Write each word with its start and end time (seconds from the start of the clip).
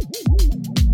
Woo-hoo! 0.00 0.87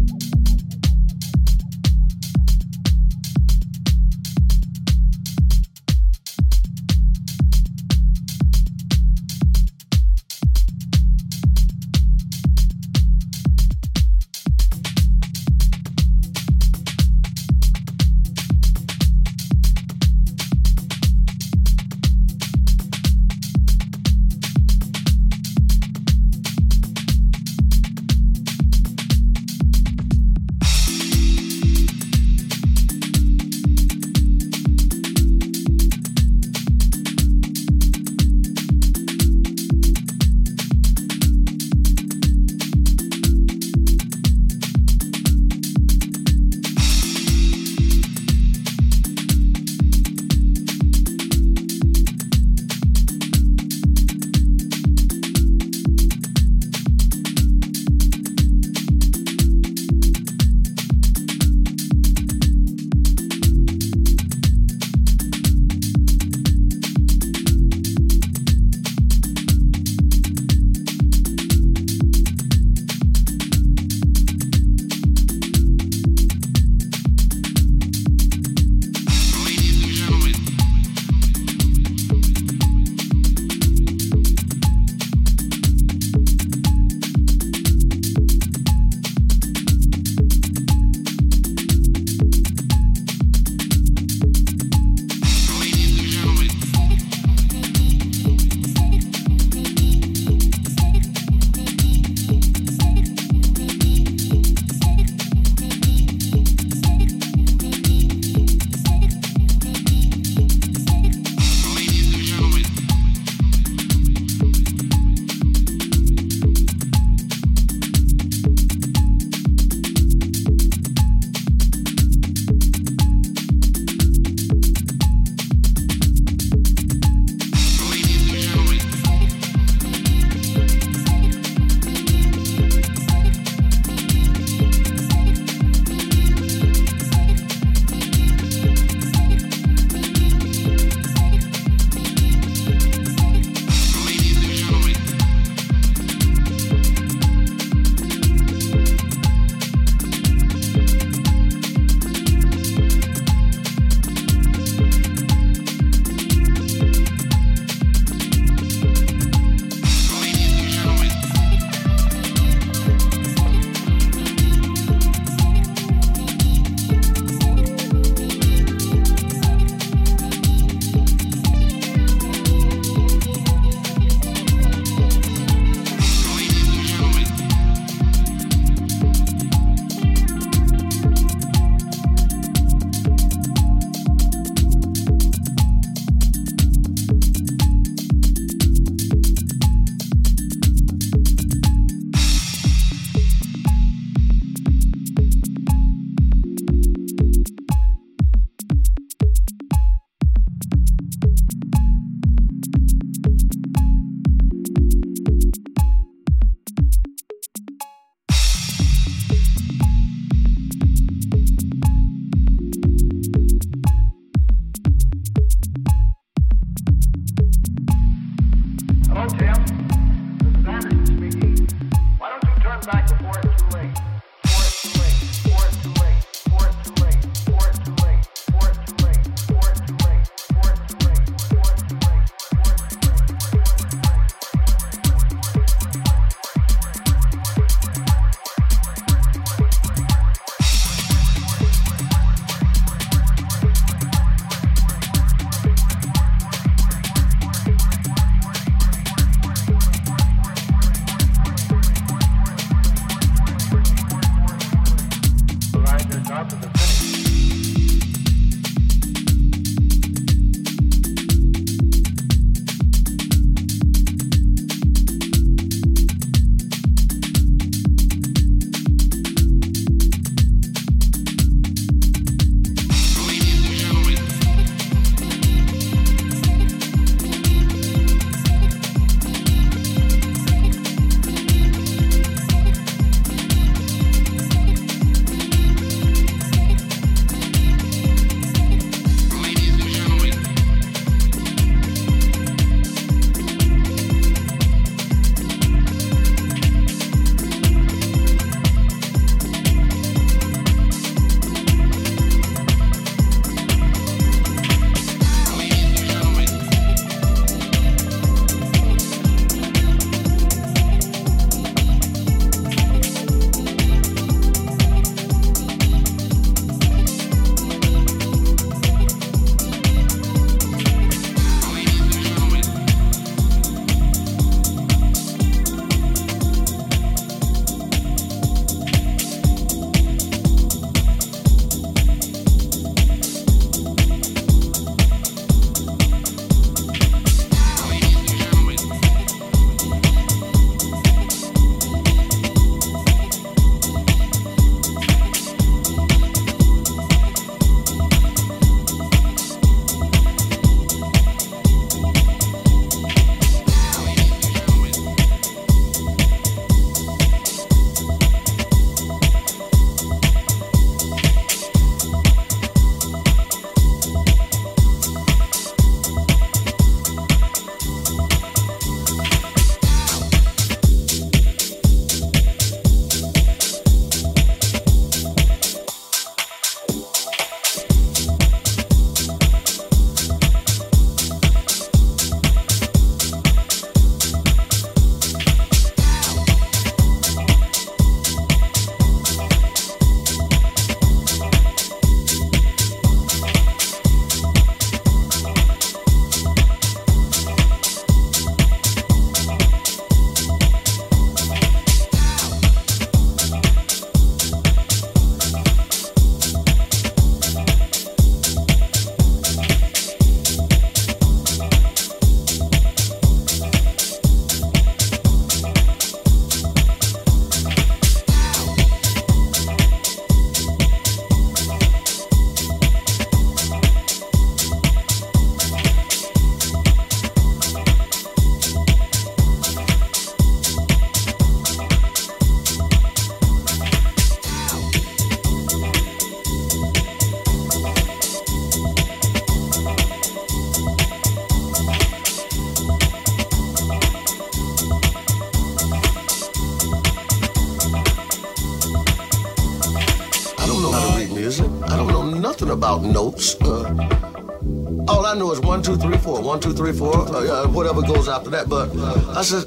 Three, 456.84 456.92
four, 456.92 457.16
uh, 457.16 457.66
whatever 457.69 458.02
goes 458.02 458.28
after 458.28 458.50
that. 458.50 458.69
But 458.69 458.94
I 459.34 459.42
said, 459.42 459.64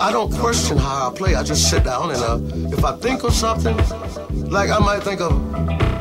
I 0.00 0.10
don't 0.10 0.32
question 0.32 0.76
how 0.76 1.08
I 1.08 1.14
play. 1.14 1.34
I 1.36 1.44
just 1.44 1.70
sit 1.70 1.84
down 1.84 2.10
and 2.10 2.20
uh, 2.20 2.76
if 2.76 2.84
I 2.84 2.96
think 2.96 3.22
of 3.22 3.32
something, 3.32 3.76
like 4.50 4.70
I 4.70 4.78
might 4.80 5.04
think 5.04 5.20
of 5.20 5.91